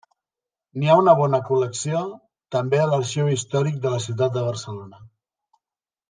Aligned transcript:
N'hi 0.83 0.87
ha 0.91 0.95
una 1.01 1.13
bona 1.19 1.39
col·lecció 1.49 1.99
també 2.57 2.79
a 2.81 2.87
l'Arxiu 2.93 3.29
Històric 3.35 3.77
de 3.87 3.91
la 3.97 4.03
Ciutat 4.07 4.37
de 4.39 4.47
Barcelona. 4.51 5.03